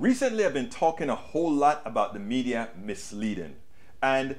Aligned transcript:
recently 0.00 0.44
I've 0.46 0.54
been 0.54 0.70
talking 0.70 1.10
a 1.10 1.14
whole 1.14 1.52
lot 1.52 1.82
about 1.84 2.14
the 2.14 2.20
media 2.20 2.70
misleading. 2.76 3.56
And 4.02 4.36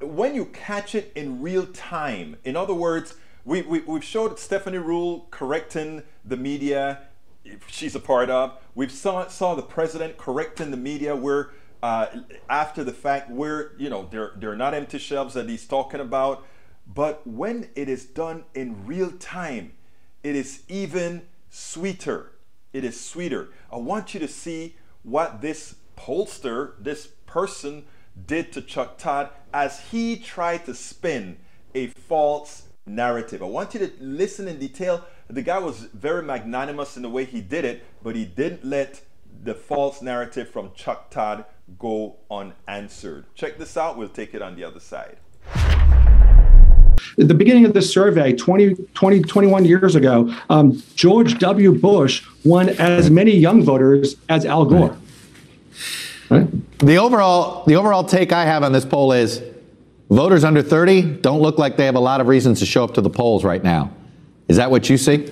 when 0.00 0.34
you 0.34 0.46
catch 0.46 0.94
it 0.94 1.12
in 1.16 1.42
real 1.42 1.66
time, 1.66 2.36
in 2.44 2.56
other 2.56 2.74
words, 2.74 3.16
we, 3.44 3.62
we, 3.62 3.80
we've 3.80 4.04
showed 4.04 4.38
Stephanie 4.38 4.78
Ruhle 4.78 5.28
correcting 5.30 6.04
the 6.24 6.36
media 6.36 7.00
she's 7.66 7.96
a 7.96 8.00
part 8.00 8.30
of. 8.30 8.56
We've 8.74 8.92
saw, 8.92 9.26
saw 9.26 9.56
the 9.56 9.62
president 9.62 10.16
correcting 10.16 10.70
the 10.70 10.76
media 10.76 11.16
where 11.16 11.50
uh, 11.82 12.06
after 12.48 12.84
the 12.84 12.92
fact 12.92 13.30
where, 13.30 13.72
you 13.78 13.90
know, 13.90 14.08
they're, 14.12 14.32
they're 14.36 14.56
not 14.56 14.74
empty 14.74 14.98
shelves 14.98 15.34
that 15.34 15.48
he's 15.48 15.66
talking 15.66 15.98
about. 15.98 16.46
But 16.86 17.26
when 17.26 17.70
it 17.74 17.88
is 17.88 18.04
done 18.04 18.44
in 18.54 18.86
real 18.86 19.10
time, 19.10 19.72
it 20.22 20.36
is 20.36 20.62
even 20.68 21.22
sweeter. 21.50 22.32
It 22.72 22.84
is 22.84 22.98
sweeter. 22.98 23.50
I 23.70 23.76
want 23.76 24.14
you 24.14 24.20
to 24.20 24.28
see 24.28 24.76
what 25.02 25.40
this 25.40 25.76
pollster, 25.96 26.72
this 26.78 27.06
person, 27.26 27.84
did 28.26 28.52
to 28.52 28.62
Chuck 28.62 28.98
Todd 28.98 29.30
as 29.52 29.80
he 29.90 30.16
tried 30.16 30.64
to 30.66 30.74
spin 30.74 31.38
a 31.74 31.88
false 31.88 32.64
narrative. 32.86 33.42
I 33.42 33.46
want 33.46 33.74
you 33.74 33.80
to 33.80 33.92
listen 34.00 34.48
in 34.48 34.58
detail. 34.58 35.04
The 35.28 35.42
guy 35.42 35.58
was 35.58 35.80
very 35.94 36.22
magnanimous 36.22 36.96
in 36.96 37.02
the 37.02 37.10
way 37.10 37.24
he 37.24 37.40
did 37.40 37.64
it, 37.64 37.84
but 38.02 38.16
he 38.16 38.24
didn't 38.24 38.64
let 38.64 39.02
the 39.42 39.54
false 39.54 40.02
narrative 40.02 40.48
from 40.48 40.72
Chuck 40.74 41.10
Todd 41.10 41.44
go 41.78 42.16
unanswered. 42.30 43.26
Check 43.34 43.58
this 43.58 43.76
out. 43.76 43.96
We'll 43.96 44.08
take 44.08 44.34
it 44.34 44.42
on 44.42 44.56
the 44.56 44.64
other 44.64 44.80
side. 44.80 45.18
At 47.18 47.28
the 47.28 47.34
beginning 47.34 47.64
of 47.64 47.74
this 47.74 47.92
survey, 47.92 48.32
20, 48.32 48.74
20 48.94 49.20
21 49.20 49.64
years 49.64 49.94
ago, 49.94 50.34
um, 50.50 50.82
George 50.94 51.38
W. 51.38 51.72
Bush 51.72 52.24
won 52.44 52.70
as 52.70 53.10
many 53.10 53.32
young 53.32 53.62
voters 53.62 54.16
as 54.28 54.46
Al 54.46 54.64
Gore. 54.64 54.96
Right. 56.30 56.40
Right? 56.40 56.78
The 56.78 56.96
overall, 56.96 57.64
the 57.66 57.76
overall 57.76 58.04
take 58.04 58.32
I 58.32 58.44
have 58.44 58.62
on 58.62 58.72
this 58.72 58.84
poll 58.84 59.12
is 59.12 59.42
voters 60.08 60.44
under 60.44 60.62
30 60.62 61.02
don't 61.20 61.40
look 61.40 61.58
like 61.58 61.76
they 61.76 61.86
have 61.86 61.94
a 61.94 62.00
lot 62.00 62.20
of 62.20 62.26
reasons 62.26 62.58
to 62.60 62.66
show 62.66 62.84
up 62.84 62.94
to 62.94 63.00
the 63.00 63.10
polls 63.10 63.44
right 63.44 63.62
now. 63.62 63.90
Is 64.48 64.56
that 64.56 64.70
what 64.70 64.88
you 64.88 64.96
see? 64.96 65.30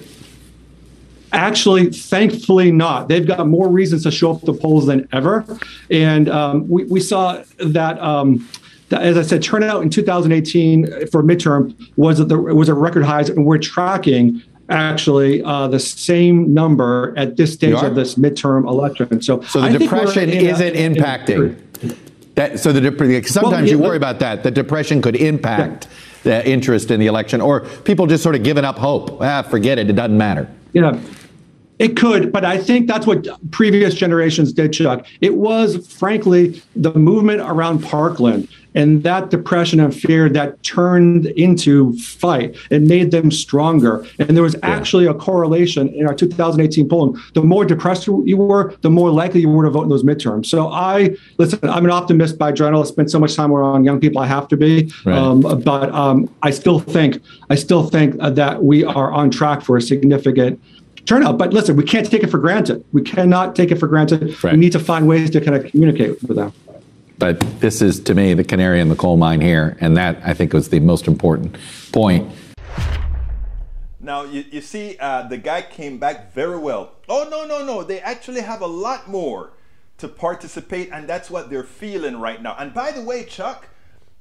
Actually, 1.33 1.91
thankfully 1.91 2.73
not. 2.73 3.09
They've 3.09 3.27
got 3.27 3.47
more 3.47 3.69
reasons 3.69 4.03
to 4.03 4.11
show 4.11 4.33
up 4.33 4.41
to 4.41 4.47
the 4.47 4.55
polls 4.55 4.87
than 4.87 5.09
ever. 5.13 5.45
And 5.91 6.29
um, 6.29 6.69
we, 6.69 6.85
we 6.85 7.01
saw 7.01 7.43
that. 7.59 8.01
Um, 8.01 8.49
as 8.93 9.17
I 9.17 9.23
said, 9.23 9.43
turnout 9.43 9.83
in 9.83 9.91
2018 9.91 11.09
for 11.09 11.23
midterm 11.23 11.75
was 11.97 12.19
the, 12.19 12.39
was 12.39 12.69
a 12.69 12.75
record 12.75 13.05
highs, 13.05 13.29
and 13.29 13.47
we're 13.47 13.59
tracking 13.59 14.43
actually 14.69 15.43
uh, 15.43 15.69
the 15.69 15.81
same 15.81 16.55
number 16.55 17.13
at 17.17 17.37
this 17.37 17.53
stage 17.53 17.75
of 17.75 17.95
this 17.95 18.15
midterm 18.15 18.67
election. 18.69 19.21
So, 19.21 19.41
so 19.43 19.61
the 19.61 19.67
I 19.67 19.73
depression 19.77 20.31
isn't 20.31 20.77
a, 20.77 20.89
impacting. 20.89 21.59
That, 22.37 22.61
so 22.61 22.73
the 22.73 22.81
sometimes 23.27 23.35
well, 23.35 23.65
yeah, 23.65 23.71
you 23.71 23.79
worry 23.79 23.97
about 23.97 24.21
that. 24.21 24.45
The 24.45 24.51
depression 24.51 25.03
could 25.03 25.17
impact 25.17 25.89
yeah. 26.25 26.41
the 26.41 26.49
interest 26.49 26.91
in 26.91 27.01
the 27.01 27.07
election, 27.07 27.41
or 27.41 27.61
people 27.61 28.07
just 28.07 28.23
sort 28.23 28.35
of 28.35 28.43
giving 28.43 28.65
up 28.65 28.79
hope. 28.79 29.21
Ah, 29.21 29.43
forget 29.43 29.79
it. 29.79 29.91
It 29.91 29.95
doesn't 29.95 30.17
matter. 30.17 30.49
Yeah. 30.73 30.99
It 31.81 31.97
could, 31.97 32.31
but 32.31 32.45
I 32.45 32.59
think 32.59 32.87
that's 32.89 33.07
what 33.07 33.27
previous 33.53 33.95
generations 33.95 34.53
did, 34.53 34.75
Chuck. 34.75 35.07
It 35.23 35.37
was, 35.37 35.91
frankly, 35.91 36.63
the 36.77 36.93
movement 36.93 37.41
around 37.41 37.83
Parkland 37.83 38.49
and 38.75 39.03
that 39.03 39.31
depression 39.31 39.81
and 39.81 39.95
fear 39.95 40.29
that 40.29 40.63
turned 40.63 41.27
into 41.27 41.97
fight. 41.97 42.55
It 42.71 42.83
made 42.83 43.13
them 43.13 43.31
stronger. 43.31 44.07
And 44.19 44.37
there 44.37 44.43
was 44.43 44.57
actually 44.63 45.07
a 45.07 45.15
correlation 45.15 45.89
in 45.89 46.07
our 46.07 46.15
2018 46.15 46.87
polling. 46.87 47.19
The 47.33 47.43
more 47.43 47.65
depressed 47.65 48.07
you 48.07 48.37
were, 48.37 48.75
the 48.83 48.91
more 48.91 49.11
likely 49.11 49.41
you 49.41 49.49
were 49.49 49.65
to 49.65 49.71
vote 49.71 49.85
in 49.85 49.89
those 49.89 50.05
midterms. 50.05 50.47
So 50.47 50.69
I 50.69 51.17
listen. 51.39 51.59
I'm 51.63 51.87
an 51.87 51.91
optimist 51.91 52.39
by 52.39 52.53
general. 52.53 52.83
I 52.83 52.85
spend 52.85 53.11
so 53.11 53.19
much 53.19 53.35
time 53.35 53.53
around 53.53 53.85
young 53.85 54.01
people. 54.01 54.21
I 54.21 54.27
have 54.27 54.49
to 54.49 54.57
be, 54.57 54.93
right. 55.07 55.17
um, 55.17 55.41
but 55.41 55.91
um, 55.95 56.29
I 56.43 56.51
still 56.51 56.79
think 56.79 57.23
I 57.49 57.55
still 57.55 57.89
think 57.89 58.17
that 58.19 58.63
we 58.63 58.85
are 58.85 59.11
on 59.13 59.31
track 59.31 59.63
for 59.63 59.79
a 59.79 59.83
significant 59.83 60.61
turnout. 61.11 61.37
But 61.39 61.53
listen, 61.53 61.75
we 61.75 61.83
can't 61.83 62.09
take 62.09 62.23
it 62.23 62.31
for 62.31 62.39
granted. 62.39 62.85
We 62.93 63.03
cannot 63.03 63.57
take 63.57 63.73
it 63.73 63.77
for 63.77 63.89
granted. 63.89 64.43
Right. 64.45 64.53
We 64.53 64.61
need 64.61 64.73
to 64.73 64.79
find 64.79 65.09
ways 65.09 65.29
to 65.31 65.41
kind 65.41 65.57
of 65.57 65.69
communicate 65.69 66.23
with 66.23 66.37
them. 66.37 66.53
But 67.19 67.41
this 67.61 67.83
is, 67.83 67.99
to 68.05 68.15
me, 68.15 68.33
the 68.33 68.45
canary 68.45 68.81
in 68.81 68.89
the 68.89 68.97
coal 68.97 69.17
mine 69.17 69.41
here. 69.41 69.77
And 69.81 69.97
that, 69.97 70.21
I 70.25 70.35
think, 70.35 70.53
was 70.53 70.69
the 70.69 70.79
most 70.79 71.09
important 71.09 71.57
point. 71.93 72.31
Now, 73.99 74.23
you, 74.23 74.45
you 74.51 74.61
see, 74.61 74.97
uh, 75.01 75.27
the 75.27 75.37
guy 75.37 75.63
came 75.63 75.99
back 75.99 76.33
very 76.33 76.59
well. 76.59 76.93
Oh, 77.09 77.27
no, 77.29 77.45
no, 77.45 77.65
no. 77.65 77.83
They 77.83 78.01
actually 78.01 78.43
have 78.43 78.63
a 78.63 78.67
lot 78.67 79.09
more 79.09 79.51
to 79.99 80.09
participate, 80.09 80.91
and 80.93 81.09
that's 81.09 81.29
what 81.29 81.51
they're 81.51 81.65
feeling 81.65 82.19
right 82.21 82.41
now. 82.41 82.55
And 82.57 82.73
by 82.73 82.93
the 82.93 83.03
way, 83.03 83.25
Chuck, 83.25 83.67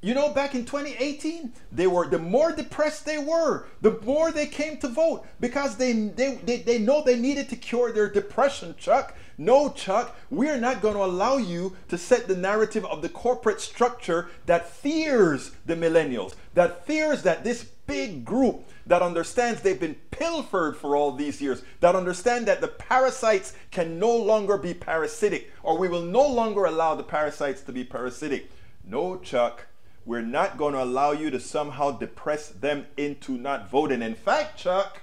you 0.02 0.14
know, 0.14 0.30
back 0.30 0.56
in 0.56 0.64
2018, 0.64 1.52
they 1.74 1.88
were 1.88 2.08
the 2.08 2.20
more 2.20 2.54
depressed 2.54 3.06
they 3.06 3.18
were, 3.18 3.66
the 3.82 4.00
more 4.02 4.32
they 4.32 4.48
came 4.48 4.78
to 4.78 4.88
vote 4.88 5.26
because 5.42 5.76
they 5.76 5.92
they, 5.92 6.36
they, 6.36 6.58
they 6.58 6.80
know 6.80 7.04
they 7.04 7.20
needed 7.20 7.50
to 7.50 7.58
cure 7.58 7.92
their 7.92 8.10
depression, 8.10 8.76
Chuck. 8.78 9.16
No, 9.38 9.70
Chuck, 9.70 10.16
we 10.30 10.50
are 10.50 10.60
not 10.60 10.82
going 10.82 10.96
to 10.96 11.04
allow 11.04 11.38
you 11.38 11.76
to 11.90 11.98
set 11.98 12.28
the 12.28 12.36
narrative 12.36 12.86
of 12.86 13.02
the 13.02 13.10
corporate 13.10 13.62
structure 13.62 14.30
that 14.46 14.70
fears 14.70 15.52
the 15.66 15.76
millennials, 15.76 16.36
that 16.54 16.86
fears 16.86 17.24
that 17.24 17.44
this 17.44 17.64
big 17.88 18.24
group 18.24 18.68
that 18.86 19.02
understands 19.02 19.62
they've 19.62 19.80
been 19.80 19.96
pilfered 20.12 20.76
for 20.76 20.96
all 20.96 21.12
these 21.12 21.42
years, 21.42 21.62
that 21.80 21.96
understand 21.96 22.48
that 22.48 22.62
the 22.62 22.68
parasites 22.68 23.54
can 23.72 24.00
no 24.00 24.16
longer 24.16 24.58
be 24.58 24.74
parasitic, 24.74 25.52
or 25.64 25.78
we 25.78 25.88
will 25.88 26.04
no 26.04 26.26
longer 26.26 26.66
allow 26.66 26.96
the 26.96 27.04
parasites 27.04 27.62
to 27.62 27.72
be 27.72 27.84
parasitic. 27.84 28.50
No, 28.86 29.18
Chuck, 29.18 29.68
we're 30.06 30.22
not 30.22 30.58
going 30.58 30.74
to 30.74 30.84
allow 30.84 31.12
you 31.12 31.30
to 31.30 31.40
somehow 31.40 31.92
depress 31.92 32.50
them 32.50 32.88
into 32.98 33.38
not 33.38 33.70
voting. 33.70 34.02
In 34.02 34.16
fact, 34.16 34.58
Chuck, 34.58 35.02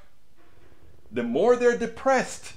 the 1.10 1.22
more 1.22 1.56
they're 1.56 1.78
depressed, 1.78 2.54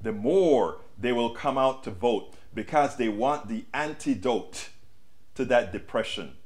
the 0.00 0.12
more 0.12 0.78
they 0.98 1.12
will 1.12 1.30
come 1.30 1.58
out 1.58 1.84
to 1.84 1.90
vote 1.90 2.34
because 2.54 2.96
they 2.96 3.08
want 3.08 3.48
the 3.48 3.64
antidote 3.74 4.68
to 5.34 5.44
that 5.44 5.72
depression. 5.72 6.36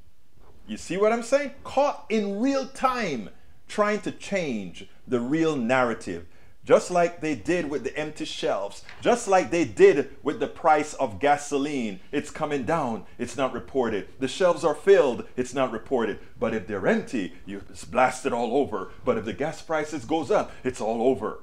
You 0.66 0.76
see 0.76 0.96
what 0.96 1.12
I'm 1.12 1.22
saying? 1.22 1.52
Caught 1.64 2.06
in 2.08 2.40
real 2.40 2.66
time 2.66 3.30
trying 3.68 4.00
to 4.00 4.12
change 4.12 4.86
the 5.06 5.20
real 5.20 5.56
narrative 5.56 6.26
just 6.68 6.90
like 6.90 7.22
they 7.22 7.34
did 7.34 7.70
with 7.70 7.82
the 7.82 7.96
empty 7.96 8.26
shelves, 8.26 8.84
just 9.00 9.26
like 9.26 9.50
they 9.50 9.64
did 9.64 10.14
with 10.22 10.38
the 10.38 10.46
price 10.46 10.92
of 10.92 11.18
gasoline. 11.18 11.98
It's 12.12 12.30
coming 12.30 12.64
down, 12.64 13.06
it's 13.16 13.38
not 13.38 13.54
reported. 13.54 14.06
The 14.18 14.28
shelves 14.28 14.66
are 14.66 14.74
filled, 14.74 15.24
it's 15.34 15.54
not 15.54 15.72
reported. 15.72 16.18
But 16.38 16.52
if 16.52 16.66
they're 16.66 16.86
empty, 16.86 17.32
you, 17.46 17.62
it's 17.70 17.86
blasted 17.86 18.34
all 18.34 18.54
over. 18.54 18.92
But 19.02 19.16
if 19.16 19.24
the 19.24 19.32
gas 19.32 19.62
prices 19.62 20.04
goes 20.04 20.30
up, 20.30 20.52
it's 20.62 20.82
all 20.82 21.00
over. 21.00 21.40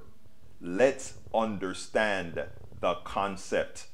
Let's 0.61 1.15
understand 1.33 2.43
the 2.79 2.93
concept. 3.03 3.87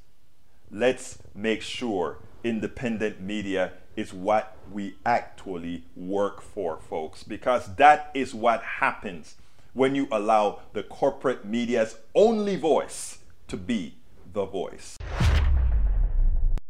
Let's 0.69 1.17
make 1.33 1.61
sure 1.61 2.17
independent 2.43 3.21
media 3.21 3.71
is 3.95 4.13
what 4.13 4.57
we 4.69 4.95
actually 5.05 5.85
work 5.95 6.41
for, 6.41 6.77
folks, 6.89 7.23
because 7.23 7.73
that 7.77 8.11
is 8.13 8.33
what 8.33 8.61
happens 8.63 9.35
when 9.73 9.95
you 9.95 10.07
allow 10.11 10.59
the 10.73 10.83
corporate 10.83 11.45
media's 11.45 11.95
only 12.13 12.55
voice 12.55 13.19
to 13.47 13.57
be 13.57 13.95
the 14.33 14.45
voice. 14.45 14.97